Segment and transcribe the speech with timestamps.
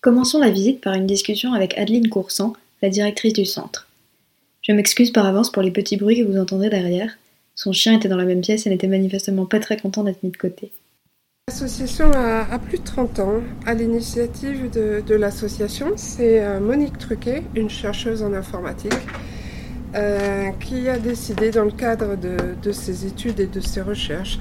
[0.00, 2.52] Commençons la visite par une discussion avec Adeline Coursan,
[2.82, 3.88] la directrice du centre.
[4.62, 7.16] Je m'excuse par avance pour les petits bruits que vous entendrez derrière.
[7.54, 10.30] Son chien était dans la même pièce et n'était manifestement pas très content d'être mis
[10.30, 10.72] de côté.
[11.48, 13.40] L'association a, plus de 30 ans.
[13.64, 18.92] À l'initiative de, l'association, c'est euh, Monique Truquet, une chercheuse en informatique,
[19.94, 24.40] euh, qui a décidé, dans le cadre de, ses études et de ses recherches,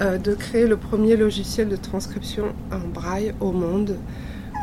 [0.00, 3.98] euh, de créer le premier logiciel de transcription en braille au monde.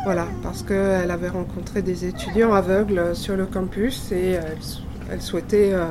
[0.05, 4.37] Voilà, parce qu'elle avait rencontré des étudiants aveugles sur le campus et
[5.09, 5.87] elle, souhaitait euh,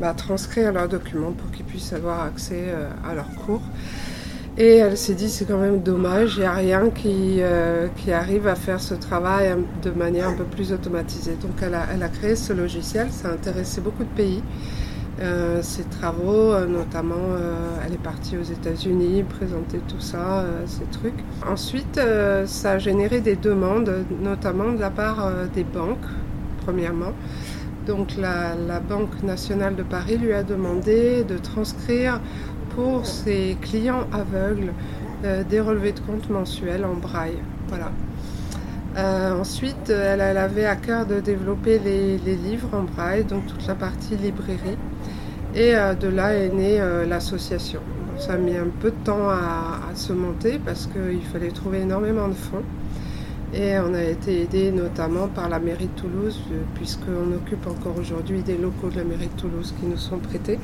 [0.00, 3.60] bah, transcrire leurs documents pour qu'ils puissent avoir accès euh, à leurs cours.
[4.56, 8.10] Et elle s'est dit c'est quand même dommage, il n'y a rien qui, euh, qui,
[8.10, 11.36] arrive à faire ce travail de manière un peu plus automatisée.
[11.42, 14.42] Donc elle a, elle a créé ce logiciel, ça a intéressé beaucoup de pays.
[15.20, 20.84] Euh, ses travaux, euh, notamment euh, elle est partie aux États-Unis présenter tout ça, ces
[20.84, 21.18] trucs.
[21.46, 22.00] Ensuite,
[22.46, 23.92] ça a généré des demandes,
[24.22, 25.98] notamment de la part des banques,
[26.64, 27.12] premièrement.
[27.86, 32.20] Donc la, Banque nationale de Paris lui a demandé de transcrire
[32.74, 34.72] pour ses clients aveugles
[35.48, 37.38] des relevés de compte mensuels en braille.
[37.68, 37.92] Voilà.
[39.38, 44.16] ensuite, elle, avait à cœur de développer les, livres en braille, donc toute la partie
[44.16, 44.78] librairie.
[45.54, 47.80] Et euh, de là est née euh, l'association.
[48.18, 52.28] Ça a mis un peu de temps à, se monter parce qu'il fallait trouver énormément
[52.28, 52.62] de fonds.
[53.52, 57.98] Et on a été aidé notamment par la mairie de Toulouse, euh, puisqu'on occupe encore
[57.98, 60.58] aujourd'hui des locaux de la mairie de Toulouse qui nous sont prêtés.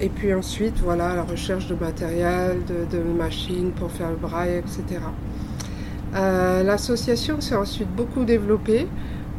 [0.00, 5.00] et puis ensuite, voilà, la recherche de matériel, de, machines pour faire le braille, etc.
[6.14, 8.86] L'association s'est ensuite beaucoup développée.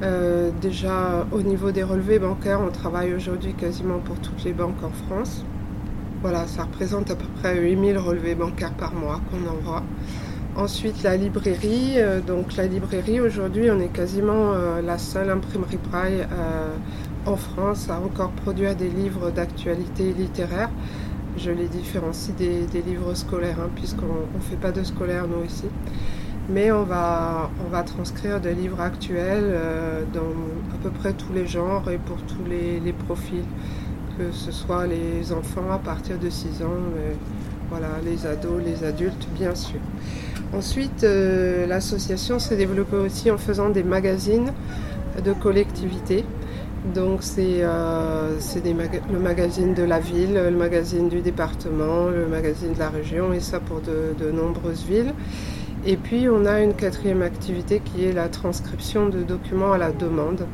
[0.02, 4.82] Euh, déjà, au niveau des relevés bancaires, on travaille aujourd'hui quasiment pour toutes les banques
[4.82, 5.44] en France.
[6.22, 9.84] Voilà, ça représente à peu près 8000 relevés bancaires par mois qu'on envoie.
[10.56, 11.96] Ensuite, la librairie.
[11.98, 16.26] Euh, donc, la librairie, aujourd'hui, on est quasiment euh, la seule imprimerie braille
[17.26, 20.70] en France à encore produire des livres d'actualité littéraire.
[21.38, 25.66] Je les différencie des, livres scolaires, hein, puisqu'on ne fait pas de scolaire, nous, ici
[26.50, 30.20] mais on va, on va transcrire des livres actuels euh, dans
[30.74, 33.46] à peu près tous les genres et pour tous les, profils,
[34.18, 36.80] que ce soit les enfants à partir de 6 ans,
[37.70, 39.80] voilà, les ados, les adultes, bien sûr.
[40.54, 44.52] Ensuite, euh, l'association s'est développée aussi en faisant des magazines
[45.24, 46.26] de collectivité.
[46.96, 48.32] Donc c'est euh,
[49.12, 53.42] le magazine de la ville, le magazine du département, le magazine de la région et
[53.42, 55.14] ça pour de nombreuses villes.
[55.86, 59.92] Et puis on a une quatrième activité qui est la transcription de documents à la
[59.92, 60.46] demande.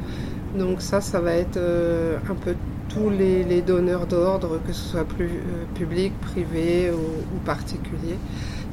[0.57, 2.55] Donc ça, ça va être euh, un peu
[2.89, 8.17] tous les, donneurs d'ordre, que ce soit plus euh, public, privé ou, particulier.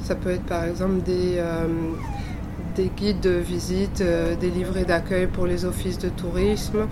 [0.02, 1.66] Ça peut être par exemple des, euh,
[2.76, 4.02] des guides de visite,
[4.40, 6.87] des livrets d'accueil pour les offices de tourisme,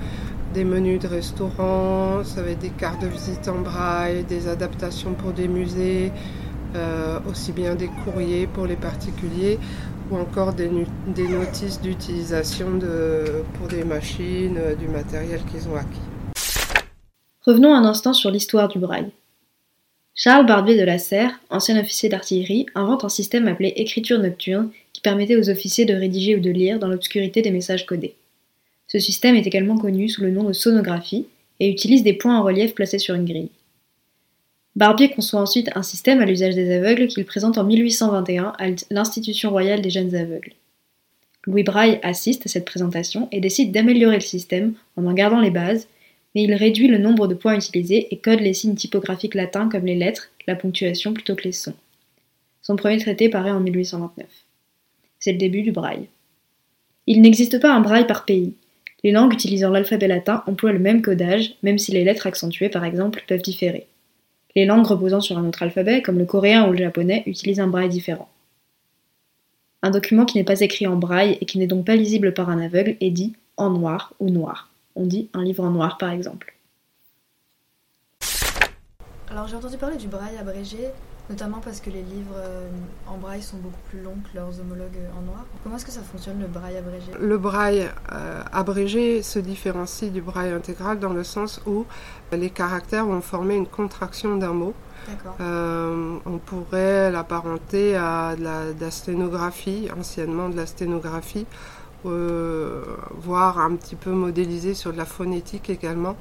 [0.55, 5.13] des menus de restaurants, ça va être des cartes de visite en braille, des adaptations
[5.13, 6.13] pour des musées,
[7.29, 9.59] aussi bien des courriers pour les particuliers
[10.11, 12.79] ou encore des, notices d'utilisation
[13.55, 16.01] pour des machines, euh, du matériel qu'ils ont acquis.
[17.47, 19.11] Revenons un instant sur l'histoire du braille.
[20.15, 25.01] Charles Barbier de la Serre, ancien officier d'artillerie, invente un système appelé écriture nocturne qui
[25.01, 28.15] permettait aux officiers de rédiger ou de lire dans l'obscurité des messages codés.
[28.87, 31.27] Ce système est également connu sous le nom de sonographie
[31.61, 33.51] et utilise des points en relief placés sur une grille.
[34.77, 39.51] Barbier conçoit ensuite un système à l'usage des aveugles qu'il présente en 1821 à l'Institution
[39.51, 40.53] royale des jeunes aveugles.
[41.47, 45.51] Louis Braille assiste à cette présentation et décide d'améliorer le système en en gardant les
[45.51, 45.89] bases,
[46.35, 49.87] mais il réduit le nombre de points utilisés et code les signes typographiques latins comme
[49.87, 51.75] les lettres, la ponctuation plutôt que les sons.
[52.63, 54.27] Son premier traité paraît en 1829.
[55.19, 56.07] C'est le début du braille.
[57.07, 58.55] Il n'existe pas un braille par pays.
[59.03, 62.85] Les langues utilisant l'alphabet latin emploient le même codage, même si les lettres accentuées, par
[62.85, 63.87] exemple, peuvent différer.
[64.57, 67.69] Les langues reposant sur un autre alphabet, comme le coréen ou le japonais, utilisent un
[67.69, 68.29] braille différent.
[69.83, 72.51] Un document qui n'est pas écrit en braille et qui n'est donc pas lisible par
[72.51, 74.69] un aveugle est dit en noir ou noir.
[74.97, 76.55] On dit un livre en noir par exemple.
[79.31, 80.79] Alors j'ai entendu parler du braille abrégé,
[81.31, 82.69] notamment parce que les livres euh,
[83.07, 85.45] en braille sont beaucoup plus longs que leurs homologues en noir.
[85.63, 87.13] Comment est-ce que ça fonctionne le braille abrégé?
[87.19, 91.87] Le braille euh, abrégé se différencie du braille intégral dans le sens où
[92.33, 94.75] les caractères vont former une contraction d'un mot.
[95.41, 98.45] Euh, on pourrait l'apparenter à de
[98.81, 101.47] la, sténographie, anciennement de la sténographie,
[102.05, 106.17] voire un petit peu modélisé sur de la phonétique également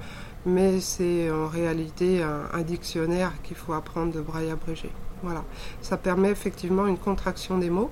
[0.45, 4.89] mais c'est en réalité un, dictionnaire qu'il faut apprendre de braille abrégé.
[5.23, 5.43] Voilà,
[5.81, 7.89] ça permet effectivement une contraction des mots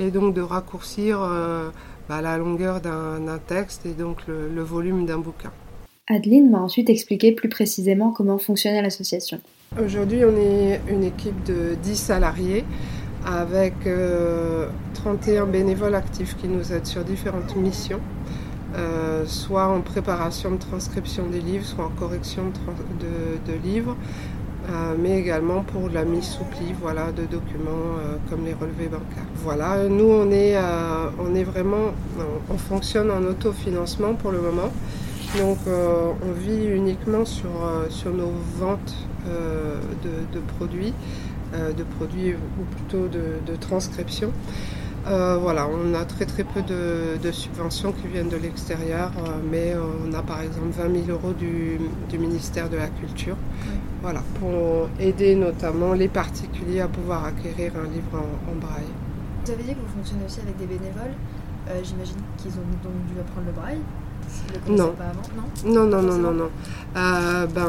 [0.00, 1.70] et donc de raccourcir euh,
[2.08, 5.52] bah, la longueur d'un texte et donc le, volume d'un bouquin.
[6.08, 9.40] Adeline m'a ensuite expliqué plus précisément comment fonctionnait l'association.
[9.82, 12.64] Aujourd'hui, on est une équipe de 10 salariés
[13.24, 18.00] avec 31 euh, bénévoles actifs qui nous aident sur différentes missions.
[18.76, 22.44] Euh, soit en préparation de transcription des livres, soit en correction
[23.00, 23.96] de, livres,
[24.68, 28.88] euh, mais également pour la mise sous pli voilà, de documents euh, comme les relevés
[28.88, 29.28] bancaires.
[29.36, 30.56] Voilà, nous on est,
[31.20, 31.92] on est vraiment,
[32.50, 34.72] on fonctionne en autofinancement pour le moment.
[35.38, 37.50] Donc on vit uniquement sur,
[37.90, 38.94] sur nos ventes
[39.24, 40.94] de, produits,
[41.52, 44.32] de produits ou plutôt de, de transcription.
[45.06, 49.74] Euh, voilà, on a très très peu de, subventions qui viennent de l'extérieur, euh, mais
[49.76, 51.78] on a par exemple 20 000 euros du,
[52.18, 53.36] ministère de la Culture,
[54.00, 58.84] voilà, pour aider notamment les particuliers à pouvoir acquérir un livre en, braille.
[59.44, 61.14] Vous avez dit que vous fonctionnez aussi avec des bénévoles.
[61.68, 63.80] Euh, j'imagine qu'ils ont donc dû apprendre le braille
[64.68, 64.76] non.
[64.76, 65.86] non.
[65.86, 65.86] non.
[65.86, 66.50] Non, non, non,
[66.94, 67.68] ben,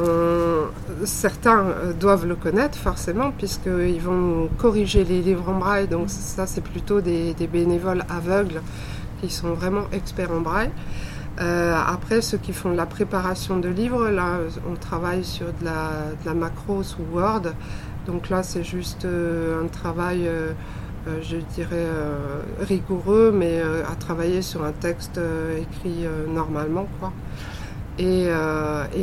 [1.05, 5.87] certains euh, doivent le connaître forcément puisqu'ils vont corriger les livres en braille.
[5.87, 8.61] Donc ça, c'est plutôt des, bénévoles aveugles
[9.21, 10.71] qui sont vraiment experts en braille.
[11.41, 14.39] Euh, après, ceux qui font la préparation de livres, là,
[14.69, 15.89] on travaille sur de la,
[16.21, 17.53] de la macro sous Word.
[18.05, 20.51] Donc là, c'est juste euh, un travail euh,
[21.21, 25.19] je dirais, euh, rigoureux, mais euh, à travailler sur un texte
[25.59, 26.87] écrit normalement.
[26.99, 27.13] Quoi.
[27.97, 28.27] Et,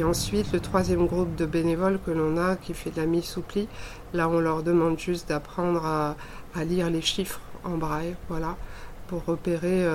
[0.04, 3.42] ensuite, le troisième groupe de bénévoles que l'on a qui fait de la mise sous
[3.42, 3.68] pli,
[4.12, 6.16] là on leur demande juste d'apprendre à,
[6.64, 8.56] lire les chiffres en braille, voilà,
[9.08, 9.86] pour repérer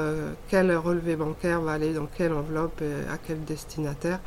[0.49, 4.19] quel relevé bancaire va aller dans quelle enveloppe et à quel destinataire.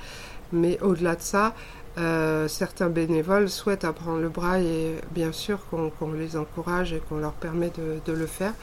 [0.53, 1.55] Mais au-delà de ça,
[1.99, 7.19] euh, certains bénévoles souhaitent apprendre le braille et bien sûr qu'on les encourage et qu'on
[7.19, 7.71] leur permet
[8.07, 8.55] de, le faire.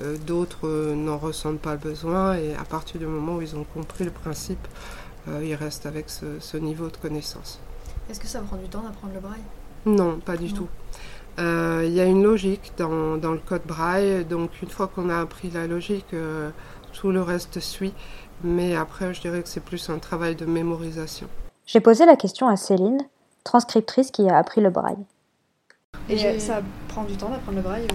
[0.00, 3.56] Euh, d'autres euh, n'en ressentent pas le besoin et à partir du moment où ils
[3.56, 4.66] ont compris le principe,
[5.42, 7.58] ils restent avec ce, niveau de connaissance.
[8.08, 9.40] Est-ce que ça prend du temps d'apprendre le braille?
[9.84, 10.68] Non, pas du tout.
[11.38, 15.18] Il y a une logique dans, dans, le code braille, donc une fois qu'on a
[15.18, 16.14] appris la logique,
[16.92, 17.92] tout le reste suit.
[18.44, 21.28] Mais après, je dirais que c'est plus un travail de mémorisation.
[21.66, 23.00] J'ai posé la question à Céline,
[23.44, 25.04] transcriptrice qui a appris le braille.
[26.08, 27.86] Et ça prend du temps d'apprendre le braille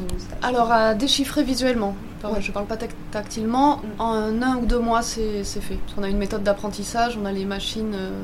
[0.41, 1.95] Alors à déchiffrer visuellement.
[2.23, 2.77] Je Je parle pas
[3.11, 3.81] tactilement.
[3.99, 5.77] En un ou deux mois, c'est fait.
[5.95, 8.23] Qu'on a une méthode d'apprentissage, on a les machines, euh,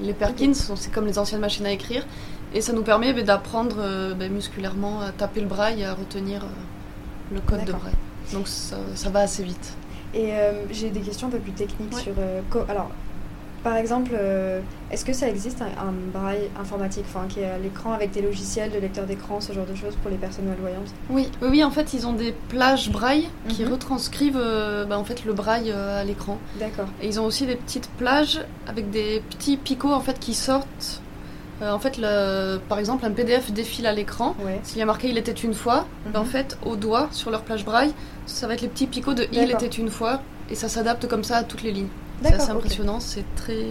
[0.00, 2.06] les Perkins, c'est comme les anciennes machines à écrire.
[2.54, 5.94] Et ça nous permet bah, d'apprendre euh, bah, musculairement à taper le braille et à
[5.94, 7.92] retenir euh, le code de braille.
[8.32, 8.76] Donc ça,
[9.10, 9.74] va assez vite.
[10.16, 10.32] Et
[10.70, 12.14] j'ai des questions un peu plus techniques sur.
[12.68, 12.90] alors,
[13.66, 14.60] par exemple, euh,
[14.92, 18.70] est-ce que ça existe un, braille informatique, enfin, qui est à l'écran avec des logiciels
[18.70, 20.94] de lecteur d'écran, ce genre de choses pour les personnes malvoyantes?
[21.10, 23.72] Oui, oui, en fait, ils ont des plages braille qui mhm.
[23.72, 26.38] retranscrivent euh, bah, en fait le braille euh, à l'écran.
[26.60, 26.86] D'accord.
[27.02, 31.02] Et ils ont aussi des petites plages avec des petits picots en fait qui sortent.
[31.62, 34.34] En fait, le, par exemple, un PDF défile à l'écran.
[34.62, 36.30] S'il y a marqué "Il était une fois", ben, en mhm.
[36.30, 37.92] fait, au doigt sur leur plage braille,
[38.26, 40.20] ça va être les petits picots de "Il était une fois",
[40.50, 41.88] et ça s'adapte comme ça à toutes les lignes.
[42.22, 43.64] C'est assez impressionnant, c'est très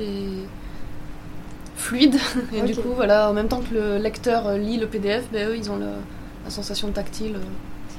[1.75, 2.15] fluide.
[2.54, 5.58] Et du coup, voilà, en même temps que le lecteur lit le PDF, ben, eux,
[5.58, 7.36] ils ont la sensation tactile.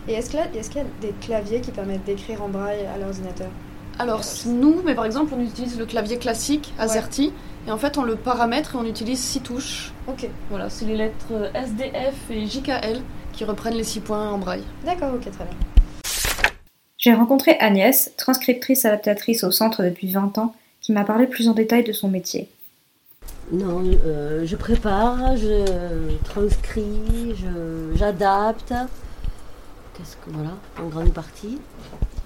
[0.09, 2.99] Et est-ce qu'il y, est y, a des claviers qui permettent d'écrire en braille à
[2.99, 3.49] l'ordinateur?
[3.99, 7.33] Alors nous, mais par exemple, on utilise le clavier classique AZERTY
[7.67, 9.93] et en fait on le paramètre et on utilise six touches.
[10.09, 10.29] Ok.
[10.51, 13.01] Voilà, c'est les lettres SDF et JKL
[13.33, 14.63] qui reprennent les six points en braille.
[14.85, 15.57] D'accord, ok, très bien.
[16.99, 21.53] J'ai rencontré Agnès, transcriptrice adaptatrice au centre depuis 20 ans, qui m'a parlé plus en
[21.53, 22.49] détail de son métier.
[23.53, 28.71] Non, euh, je prépare, je transcris, je- j'adapte.
[29.95, 30.51] Qu'est-ce que voilà,
[30.83, 31.59] en grande partie.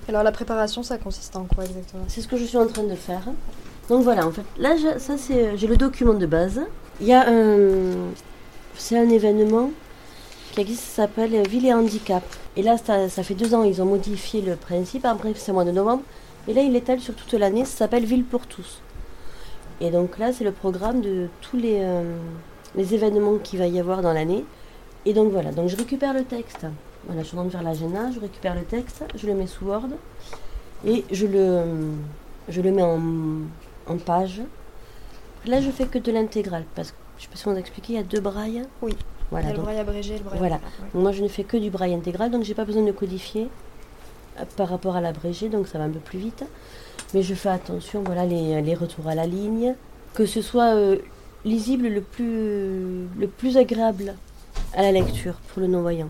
[0.08, 2.04] Alors la préparation, ça consiste en quoi exactement?
[2.08, 3.22] C'est ce que je suis en train de faire.
[3.88, 6.60] Donc voilà, en fait, là, ça c'est, j'ai le document de base.
[7.00, 8.12] Il y a un,
[8.76, 9.70] c'est un événement
[10.52, 12.22] qui existe, ça s'appelle Ville et Handicap.
[12.56, 15.04] Et là, ça, fait deux ans, ils ont modifié le principe.
[15.04, 16.02] Après, c'est le mois de novembre.
[16.48, 17.64] Et là, il étale sur toute l'année.
[17.64, 18.80] Ça s'appelle Ville pour tous.
[19.80, 22.16] Et donc là, c'est le programme de tous les, euh,
[22.74, 24.44] les événements qu'il va y avoir dans l'année.
[25.06, 26.66] Et donc voilà, donc je récupère le texte.
[27.06, 29.88] Voilà, je de faire l'agenda, je récupère le texte, je le mets sous Word
[30.84, 31.62] et je le,
[32.50, 33.00] je le mets en,
[33.90, 34.40] en page.
[35.46, 37.92] Là, je fais que de l'intégrale parce que je sais pas si on a expliqué,
[37.94, 38.62] il y a deux brailles.
[38.82, 38.92] Oui.
[38.92, 38.96] Il y
[39.30, 40.56] Voilà, a le donc braille abrégé le braille Voilà.
[40.56, 40.60] ouais.
[40.94, 43.48] donc moi, je ne fais que du braille intégral, donc j'ai pas besoin de codifier
[44.38, 46.44] euh, par rapport à l'abrégé, donc ça va un peu plus vite.
[47.14, 49.74] Mais je fais attention, voilà, les, les retours à la ligne,
[50.14, 50.96] que ce soit euh,
[51.44, 54.14] lisible le plus, le plus agréable
[54.74, 56.08] à la lecture pour le non-voyant.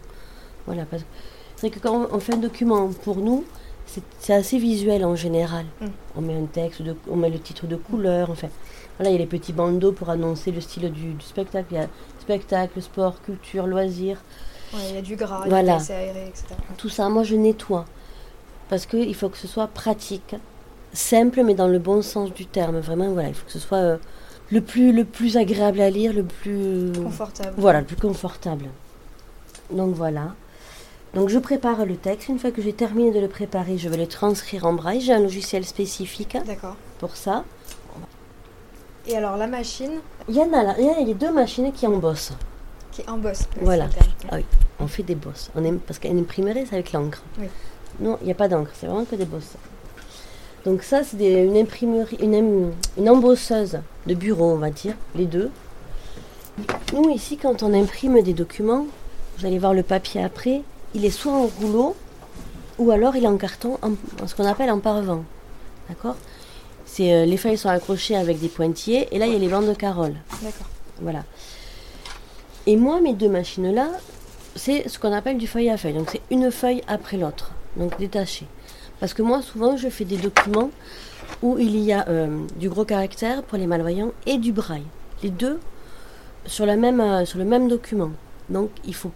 [0.67, 1.09] Voilà, parce que
[1.57, 3.45] c'est que quand on fait un document pour nous,
[3.87, 5.65] c'est c'est assez visuel en général.
[5.81, 5.87] Mm.
[6.17, 8.49] On met un texte, de- on met le titre de couleur, enfin.
[8.99, 11.69] Voilà, il y a les petits bandeaux pour annoncer le style du, du spectacle.
[11.71, 11.87] Il y a
[12.21, 14.19] spectacle, sport, culture, loisirs.
[14.75, 15.77] Ouais, il y a du gras, Voilà.
[15.77, 16.45] assez aéré, etc.
[16.77, 17.87] Tout ça, moi je nettoie.
[18.69, 20.37] Parce qu'il faut que ce soit pratique,
[20.93, 22.79] simple, mais dans le bon sens du terme.
[22.81, 23.97] Vraiment, voilà, il faut que ce soit euh,
[24.53, 26.93] le, plus, le plus agréable à lire, le plus.
[26.93, 27.55] Confortable.
[27.57, 28.67] Voilà, le plus confortable.
[29.73, 30.35] Donc voilà.
[31.15, 32.29] Donc je prépare le texte.
[32.29, 35.01] Une fois que j'ai terminé de le préparer, je vais le transcrire en braille.
[35.01, 36.37] J'ai un logiciel spécifique
[36.99, 37.45] pour ça.
[39.07, 39.93] Et alors la machine
[40.29, 42.33] Il y en a là, il y a les deux machines qui embossent.
[42.93, 43.41] qui embosse.
[43.57, 43.89] ouais, Voilà.
[44.31, 44.45] Ah oui,
[44.79, 45.51] on fait des bosses.
[45.57, 47.23] On aime, parce qu'une imprimerie, c'est avec l'encre.
[47.39, 47.47] Oui.
[47.99, 49.55] Non, il n'y a pas d'encre, c'est vraiment que des bosses.
[50.65, 55.51] Donc ça, c'est des- une imprimerie, une embosseuse de bureau, on va dire, les deux.
[56.93, 58.87] Nous, ici, quand on imprime des documents,
[59.39, 60.63] vous allez voir le papier après,
[60.95, 61.97] il est soit en rouleau,
[62.79, 63.93] ou alors il est en carton, en,
[64.23, 65.25] en ce qu'on appelle en parvent.
[65.89, 66.17] D'accord?
[66.87, 69.49] C'est, euh, Les feuilles sont accrochées avec des pointillés, et là, il y a les
[69.49, 70.15] bandes de carole.
[70.43, 70.67] D'accord.
[71.01, 71.25] Voilà.
[72.67, 73.89] Et moi, mes deux machines-là,
[74.57, 75.95] c'est ce qu'on appelle du feuille à feuille.
[75.95, 78.47] Donc, c'est une feuille après l'autre, donc détachée.
[78.99, 80.71] Parce que moi, souvent, je fais des documents
[81.43, 84.85] où il y a euh, du gros caractère pour les malvoyants et du braille.
[85.23, 85.59] Les deux
[86.47, 88.11] sur, la même, euh, sur le même document.
[88.49, 89.13] Donc, il faut.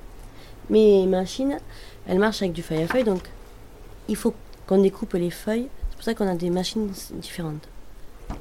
[0.70, 1.58] Mes machines,
[2.06, 3.22] elles marchent avec du feuille à feuille, donc
[4.08, 4.34] il faut
[4.66, 5.68] qu'on découpe les feuilles.
[5.90, 7.68] C'est pour ça qu'on a des machines différentes.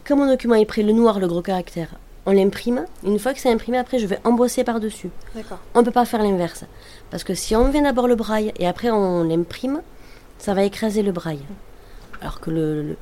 [0.05, 1.89] Quand mon document est prêt, le noir, le gros caractère,
[2.25, 2.85] on l'imprime.
[3.03, 5.09] Une fois que c'est imprimé, après, je vais embosser par-dessus.
[5.35, 5.59] D'accord.
[5.75, 6.65] On ne peut pas faire l'inverse.
[7.11, 9.81] Parce que si on vient d'abord le braille et après on l'imprime,
[10.37, 11.43] ça va écraser le braille.
[12.21, 12.95] Alors que le,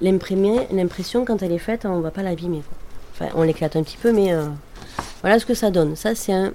[0.00, 2.62] l'impression, quand elle est faite, on ne va pas l'abîmer.
[3.12, 4.46] Enfin, on l'éclate un petit peu, mais euh,
[5.22, 5.96] voilà ce que ça donne.
[5.96, 6.52] Ça, c'est un,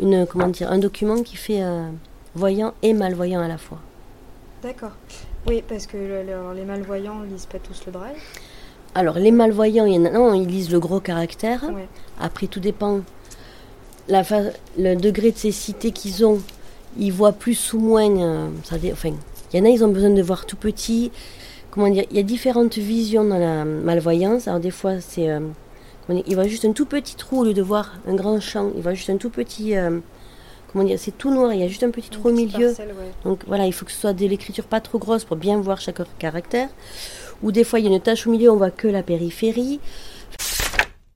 [0.00, 1.88] une, comment dire, un document qui fait euh,
[2.34, 3.78] voyant et malvoyant à la fois.
[4.62, 4.92] D'accord.
[5.46, 8.16] Oui, parce que alors, les malvoyants lisent pas tous le braille?
[8.94, 11.62] Alors, les malvoyants, il y en a, non, ils lisent le gros caractère.
[11.64, 11.86] Ouais.
[12.20, 13.00] Après, tout dépend
[14.08, 16.40] la fa- le degré de cécité qu'ils ont.
[16.98, 18.10] Ils voient plus ou moins.
[18.20, 19.10] euh, ça dé- enfin,
[19.52, 21.12] il y en a, ils ont besoin de voir tout petit.
[21.70, 24.48] Comment dire Il y a différentes visions dans la malvoyance.
[24.48, 25.28] Alors, des fois, c'est.
[25.30, 25.40] euh,
[26.26, 28.70] ils voient juste un tout petit trou au lieu de voir un grand champ.
[28.76, 29.76] Ils voient juste un tout petit.
[29.76, 29.98] euh,
[30.72, 31.52] comment dire C'est tout noir.
[31.52, 32.68] Il y a juste un petit trou au milieu.
[32.68, 33.10] parcelle, ouais.
[33.24, 35.80] Donc voilà, il faut que ce soit de l'écriture pas trop grosse pour bien voir
[35.80, 36.68] chaque caractère.
[37.42, 39.80] Ou des fois, il y a une tache au milieu, on voit que la périphérie.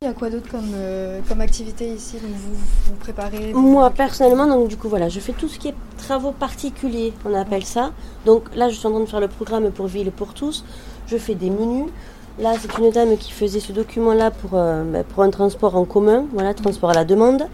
[0.03, 2.55] Il y a quoi d'autre comme, euh, comme activité ici Donc vous,
[2.87, 5.75] vous préparez vous- Moi personnellement, donc du coup voilà, je fais tout ce qui est
[5.97, 7.93] travaux particuliers, on appelle ça.
[8.27, 10.65] Donc là, je suis en train de faire le programme pour Ville et pour tous.
[11.07, 11.87] Je fais des menus.
[12.39, 15.85] Là, c'est une dame qui faisait ce document-là pour, euh, ben, pour un transport en
[15.85, 17.47] commun, voilà, transport à la demande.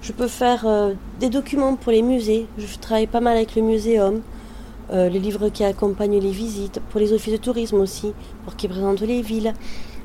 [0.00, 2.46] Je peux faire euh, des documents pour les musées.
[2.58, 4.20] Je travaille pas mal avec le muséum.
[4.92, 8.12] Euh, les livres qui accompagnent les visites, pour les offices de tourisme aussi,
[8.44, 9.54] pour qu'ils présentent les villes.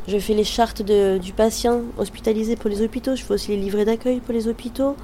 [0.08, 3.16] Je fais les chartes du patient hospitalisé pour les hôpitaux.
[3.16, 4.96] Je fais aussi les livrets d'accueil pour les hôpitaux.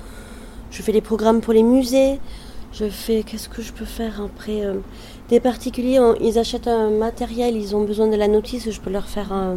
[0.70, 2.20] Je fais les programmes pour les musées.
[2.72, 3.24] Je fais.
[3.24, 4.62] Qu'est-ce que je peux faire après
[5.30, 8.90] Des particuliers, on- ils achètent un matériel, ils ont besoin de la notice, je peux
[8.92, 9.56] leur faire un,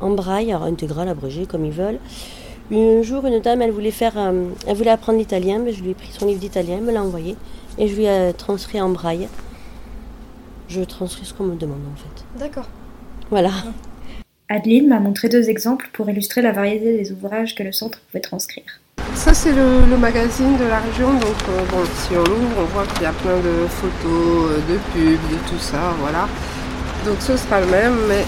[0.00, 1.98] en braille, alors intégral, abrégé, comme ils veulent.
[2.70, 5.90] Un jour, une dame, elle voulait faire, euh, elle voulait apprendre l'italien, mais je lui
[5.90, 7.36] ai pris son livre d'italien, elle me l'a envoyé
[7.78, 9.28] et je lui ai transcrit en braille.
[10.68, 12.24] je transcris ce qu'on me demande en fait.
[12.38, 12.66] D'accord.
[13.30, 13.50] Voilà.
[14.48, 18.20] Adeline m'a montré deux exemples pour illustrer la variété des ouvrages que le centre pouvait
[18.20, 18.80] transcrire.
[19.14, 21.12] Ça, c'est le, magazine de la région.
[21.12, 24.56] Donc, euh, bon, si on l'ouvre, on voit qu'il y a plein de photos, euh,
[24.68, 25.94] de pubs, de tout ça.
[26.00, 26.26] Voilà.
[27.06, 28.24] Donc, ce sera le même, mais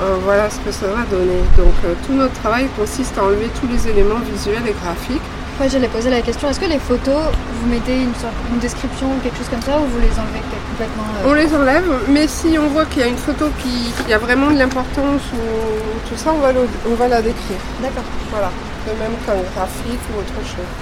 [0.00, 1.42] euh, voilà ce que ça va donner.
[1.56, 1.74] Donc,
[2.06, 5.20] tout notre travail consiste à enlever tous les éléments visuels et graphiques
[5.60, 7.20] Ouais, j'allais poser la question, est-ce que les photos,
[7.60, 10.40] vous mettez une, sorte, une description ou quelque chose comme ça ou vous les enlevez
[10.70, 14.18] complètement On les enlève, mais si on voit qu'il y a une photo qui, a
[14.18, 16.52] vraiment de l'importance ou tout ça, on va,
[16.90, 17.58] on va la décrire.
[17.82, 18.04] D'accord.
[18.30, 18.50] Voilà,
[18.86, 20.72] de même qu'un graphique ou autre chose.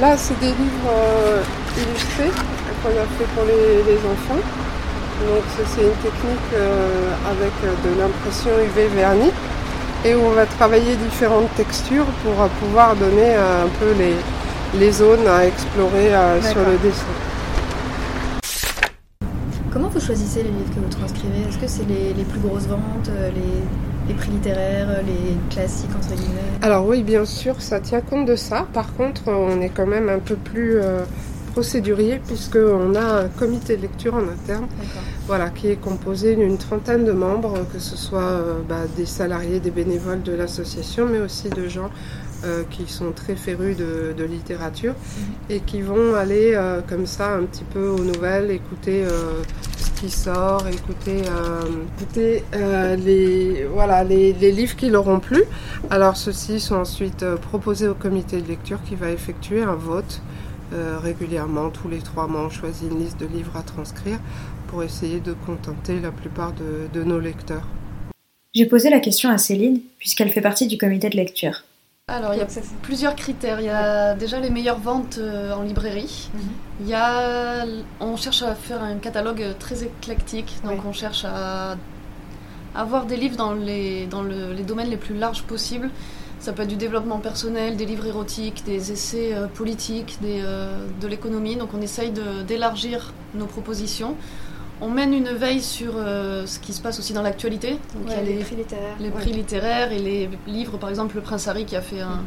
[0.00, 1.42] Là, c'est des livres euh,
[1.76, 2.32] illustrés
[2.82, 4.42] qu'on a fait pour les, enfants.
[5.26, 7.52] Donc c'est une technique euh, avec
[7.82, 9.32] de l'impression UV vernis
[10.04, 14.14] et où on va travailler différentes textures pour euh, pouvoir donner euh, un peu les,
[14.78, 17.04] les zones à explorer euh, sur le dessin.
[19.72, 21.40] Comment vous choisissez les livres que vous transcrivez?
[21.48, 23.62] Est-ce que c'est les, les, plus grosses ventes, les,
[24.08, 28.36] les, prix littéraires, les classiques entre guillemets Alors oui, bien sûr, ça tient compte de
[28.36, 28.66] ça.
[28.72, 30.78] Par contre, on est quand même un peu plus
[31.52, 34.66] procédurier puisqu'on a un comité de lecture en interne
[35.28, 39.60] voilà, qui est composé d'une trentaine de membres, que ce soit euh, bah, des salariés,
[39.60, 41.90] des bénévoles de l'association, mais aussi de gens
[42.44, 45.34] euh, qui sont très férus de, littérature mhm.
[45.50, 49.04] et qui vont aller euh, comme ça un petit peu aux nouvelles, écouter
[50.00, 51.22] qui sort, écouter,
[51.96, 55.42] écouter les, voilà, les, livres qui leur ont plu.
[55.90, 60.22] Alors ceux-ci sont ensuite proposés au comité de lecture qui va effectuer un vote
[60.72, 64.18] euh, régulièrement, tous les trois mois, on choisit une liste de livres à transcrire
[64.66, 67.66] pour essayer de contenter la plupart de, nos lecteurs.
[68.54, 71.64] J'ai posé la question à Céline, puisqu'elle fait partie du comité de lecture.
[72.10, 72.46] Alors, il y a
[72.80, 73.60] plusieurs critères.
[73.60, 76.30] Il y a déjà les meilleures ventes euh, en librairie.
[76.32, 76.40] Mhm.
[76.80, 77.66] Il y a,
[78.00, 81.76] on cherche à faire un catalogue très éclectique, donc on cherche à
[82.74, 85.90] avoir des livres dans les, dans les domaines les plus larges possibles.
[86.40, 90.86] Ça peut être du développement personnel, des livres érotiques, des essais euh, politiques, des, euh,
[91.00, 91.56] de l'économie.
[91.56, 92.12] Donc on essaye
[92.46, 94.14] d'élargir nos propositions.
[94.80, 97.78] On mène une veille sur euh, ce qui se passe aussi dans l'actualité.
[98.06, 98.96] il y a les, prix littéraires.
[99.00, 102.22] Les prix littéraires et les livres, par exemple Le Prince Harry qui a fait un,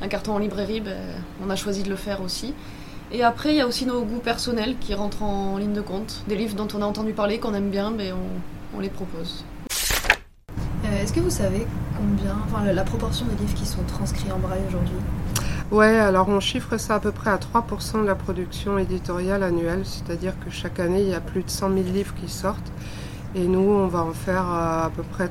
[0.00, 0.96] un carton en librairie, ben,
[1.44, 2.54] on a choisi de le faire aussi.
[3.10, 6.22] Et après, il y a aussi nos goûts personnels qui rentrent en ligne de compte.
[6.28, 8.16] Des livres dont on a entendu parler, qu'on aime bien, mais ben,
[8.74, 9.44] on, on les propose.
[11.02, 11.66] Est-ce que vous savez
[11.96, 14.96] combien, enfin la proportion des livres qui sont transcrits en braille aujourd'hui?
[15.72, 19.82] Ouais, alors on chiffre ça à peu près à 3% de la production éditoriale annuelle,
[19.84, 22.70] c'est-à-dire que chaque année il y a plus de 100 000 livres qui sortent
[23.34, 25.30] et nous on va en faire à, peu près 3%.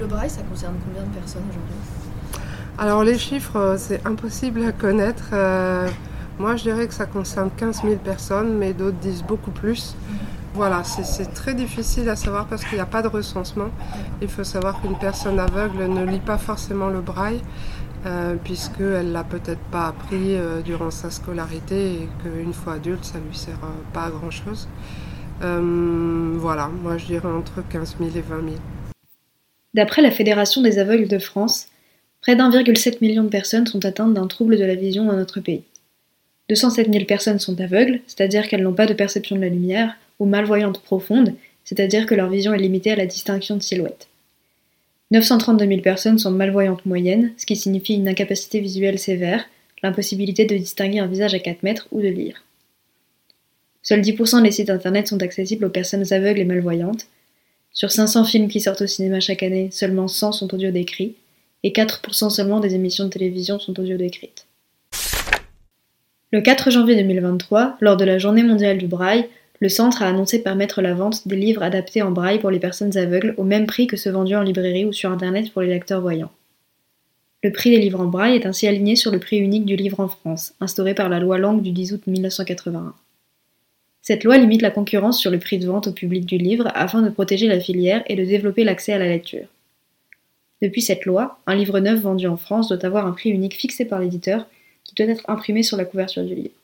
[0.00, 2.42] Le braille ça concerne combien de personnes aujourd'hui?
[2.78, 5.30] Alors les chiffres euh, c'est impossible à connaître.
[5.32, 5.88] Euh,
[6.40, 9.94] moi je dirais que ça concerne 15 000 personnes, mais d'autres disent beaucoup plus.
[10.54, 13.70] Voilà, c'est très difficile à savoir parce qu'il n'y a pas de recensement.
[14.20, 17.40] Il faut savoir qu'une personne aveugle ne lit pas forcément le braille
[18.04, 23.18] euh, puisqu'elle l'a peut-être pas appris euh, durant sa scolarité et qu'une fois adulte, ça
[23.18, 24.68] ne lui sert euh, pas à grand-chose.
[25.40, 28.56] voilà, moi je dirais entre 15 000 et 20 000.
[29.74, 31.68] D'après la Fédération des aveugles de France,
[32.20, 35.62] près d'1,7 million de personnes sont atteintes d'un trouble de la vision dans notre pays.
[36.48, 40.26] 207 000 personnes sont aveugles, c'est-à-dire qu'elles n'ont pas de perception de la lumière, ou
[40.26, 41.34] malvoyantes profondes,
[41.64, 44.08] c'est-à-dire que leur vision est limitée à la distinction de silhouettes.
[45.12, 49.44] 932 000 personnes sont malvoyantes moyennes, ce qui signifie une incapacité visuelle sévère,
[49.82, 52.42] l'impossibilité de distinguer un visage à 4 mètres ou de lire.
[53.82, 57.08] Seuls 10% des sites internet sont accessibles aux personnes aveugles et malvoyantes.
[57.72, 61.14] Sur 500 films qui sortent au cinéma chaque année, seulement 100 sont audio décrits,
[61.62, 64.46] et 4% seulement des émissions de télévision sont audio décrites.
[66.30, 69.28] Le 4 janvier 2023, lors de la Journée mondiale du braille,
[69.62, 72.98] le centre a annoncé permettre la vente des livres adaptés en braille pour les personnes
[72.98, 76.00] aveugles au même prix que ceux vendus en librairie ou sur Internet pour les lecteurs
[76.00, 76.32] voyants.
[77.44, 80.00] Le prix des livres en braille est ainsi aligné sur le prix unique du livre
[80.00, 82.92] en France, instauré par la loi Langue du 10 août 1981.
[84.02, 87.00] Cette loi limite la concurrence sur le prix de vente au public du livre afin
[87.00, 89.46] de protéger la filière et de développer l'accès à la lecture.
[90.60, 93.84] Depuis cette loi, un livre neuf vendu en France doit avoir un prix unique fixé
[93.84, 94.44] par l'éditeur
[94.82, 96.61] qui doit être imprimé sur la couverture du livre.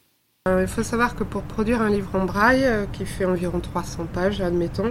[0.48, 3.60] Euh, il faut savoir que pour produire un livre en braille, euh, qui fait environ
[3.60, 4.90] 300 pages, admettons,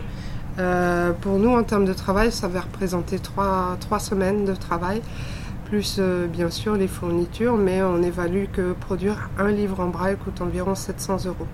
[0.60, 5.02] euh, pour nous, en termes de travail, ça va représenter 3, semaines de travail,
[5.66, 6.00] plus
[6.32, 10.76] bien sûr les fournitures, mais on évalue que produire un livre en braille coûte environ
[10.76, 11.48] 700 euros.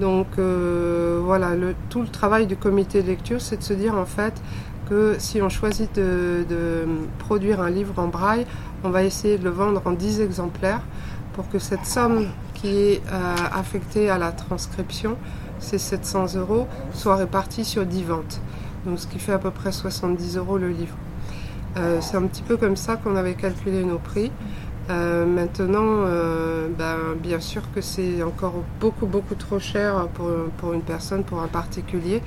[0.00, 1.50] Donc voilà,
[1.88, 4.42] tout le travail du comité de lecture, c'est de se dire en fait
[4.90, 6.84] que si on choisit de,
[7.20, 8.44] produire un livre en braille,
[8.82, 10.82] on va essayer de le vendre en 10 exemplaires
[11.34, 12.26] pour que cette somme
[12.60, 15.16] qui est euh, affecté à la transcription,
[15.58, 18.40] c'est 700 euros, soit réparti sur 10 ventes.
[18.86, 20.96] Donc ce qui fait à peu près 70 euros le livre.
[21.76, 24.32] Euh, c'est un petit peu comme ça qu'on avait calculé nos prix.
[24.90, 26.04] Euh, maintenant,
[26.78, 30.08] ben, bien sûr que c'est encore beaucoup beaucoup trop cher
[30.58, 32.22] pour, une personne, pour un particulier.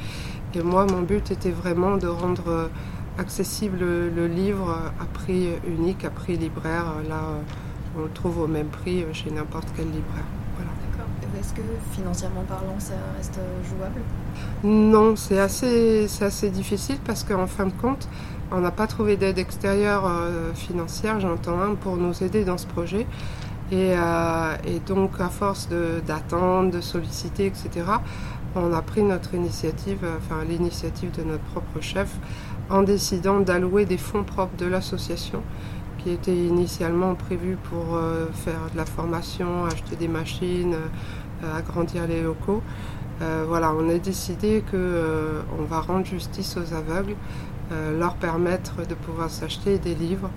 [0.54, 2.70] Et moi, mon but était vraiment de rendre
[3.18, 6.86] accessible le livre à prix unique, à prix libraire.
[7.98, 10.26] On le trouve au même prix chez n'importe quel libraire.
[11.40, 11.62] Est-ce que
[11.94, 14.02] financièrement parlant, ça reste jouable?
[14.64, 18.08] Non, c'est assez, assez difficile parce qu'en fin de compte,
[18.52, 22.68] on n'a pas trouvé d'aide extérieure euh, financière, j'entends, un, pour nous aider dans ce
[22.68, 23.08] projet.
[23.72, 25.68] Et, euh, et donc, à force
[26.06, 27.70] d'attendre, de, solliciter, etc.,
[28.56, 32.10] on a pris notre initiative, enfin l'initiative de notre propre chef,
[32.70, 35.42] en décidant d'allouer des fonds propres de l'association
[36.04, 42.08] qui était initialement prévu pour euh, faire de la formation, acheter des machines, euh, agrandir
[42.08, 42.62] les locaux.
[43.22, 47.16] Euh, voilà, on a décidé qu'on va rendre justice aux aveugles,
[47.98, 50.30] leur permettre de pouvoir s'acheter des livres.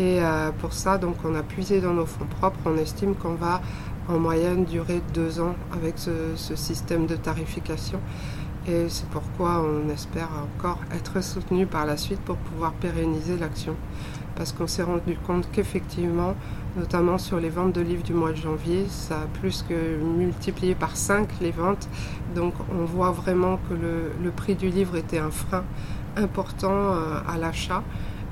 [0.00, 0.18] Et
[0.58, 2.58] pour ça, donc, on a puisé dans nos fonds propres.
[2.66, 3.60] On estime qu'on va
[4.08, 8.00] en moyenne durer deux ans avec ce système de tarification.
[8.66, 13.74] Et c'est pourquoi on espère encore être soutenu par la suite pour pouvoir pérenniser l'action
[14.36, 16.34] parce qu'on s'est rendu compte qu'effectivement,
[16.76, 20.74] notamment sur les ventes de livres du mois de janvier, ça a plus que multiplié
[20.74, 21.88] par 5 les ventes.
[22.34, 25.64] Donc on voit vraiment que le, prix du livre était un frein
[26.16, 27.82] important euh, à l'achat.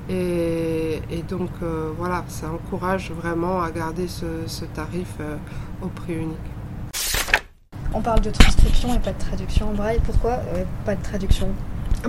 [0.09, 5.37] Et, donc euh, voilà, ça encourage vraiment à garder ce, tarif euh,
[5.81, 6.37] au prix unique.
[7.93, 9.99] On parle de transcription et pas de traduction en braille.
[10.03, 10.39] Pourquoi
[10.85, 11.49] pas de traduction?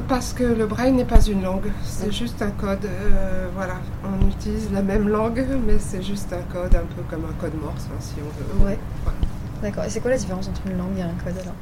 [0.08, 2.86] Parce que le braille n'est pas une langue, c'est juste un code.
[2.86, 7.26] Euh, voilà, on utilise la même langue, mais c'est juste un code, un peu comme
[7.26, 8.66] un code morse, hein, si on veut.
[8.66, 8.78] Ouais.
[9.60, 9.84] D'accord.
[9.84, 11.54] Et c'est quoi la différence entre une langue et un code alors?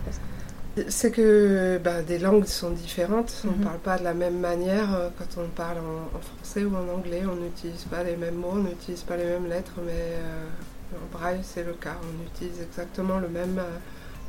[0.88, 3.42] C'est que bah, des langues sont différentes.
[3.44, 3.64] On ne mhm.
[3.64, 7.22] parle pas de la même manière euh, quand on parle en, français ou en anglais.
[7.24, 10.46] On n'utilise pas les mêmes mots, on n'utilise pas les mêmes lettres, mais euh,
[10.94, 11.96] en braille, c'est le cas.
[12.02, 13.60] On utilise exactement le même,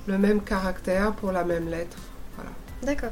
[0.08, 1.98] le même caractère pour la même lettre.
[2.36, 2.52] Voilà.
[2.84, 3.12] D'accord.